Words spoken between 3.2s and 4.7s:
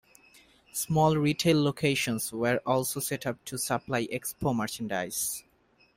up to supply Expo